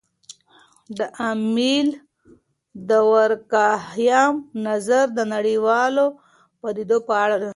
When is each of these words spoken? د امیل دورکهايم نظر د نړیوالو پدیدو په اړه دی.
د 0.97 0.99
امیل 1.29 1.87
دورکهايم 2.91 4.35
نظر 4.67 5.05
د 5.17 5.19
نړیوالو 5.33 6.05
پدیدو 6.61 6.97
په 7.07 7.13
اړه 7.23 7.35
دی. 7.41 7.49